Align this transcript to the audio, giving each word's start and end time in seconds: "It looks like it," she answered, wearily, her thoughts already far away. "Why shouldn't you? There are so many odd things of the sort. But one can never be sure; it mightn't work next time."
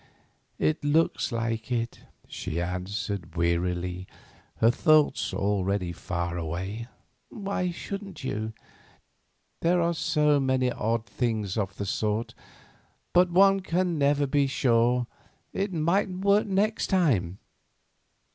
"It 0.57 0.83
looks 0.83 1.31
like 1.31 1.71
it," 1.71 1.99
she 2.27 2.59
answered, 2.59 3.35
wearily, 3.35 4.07
her 4.55 4.71
thoughts 4.71 5.31
already 5.31 5.91
far 5.93 6.37
away. 6.37 6.87
"Why 7.29 7.69
shouldn't 7.69 8.23
you? 8.23 8.53
There 9.59 9.79
are 9.79 9.93
so 9.93 10.39
many 10.39 10.71
odd 10.71 11.05
things 11.05 11.55
of 11.55 11.75
the 11.77 11.85
sort. 11.85 12.33
But 13.13 13.29
one 13.29 13.59
can 13.59 13.99
never 13.99 14.25
be 14.25 14.47
sure; 14.47 15.05
it 15.53 15.71
mightn't 15.71 16.25
work 16.25 16.47
next 16.47 16.87
time." 16.87 17.37